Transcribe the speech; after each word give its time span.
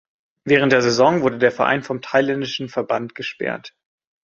Während 0.45 0.71
der 0.71 0.81
Saison 0.81 1.21
wurde 1.21 1.37
der 1.37 1.51
Verein 1.51 1.83
vom 1.83 2.01
thailändischen 2.01 2.69
Verband 2.69 3.13
gesperrt. 3.13 3.75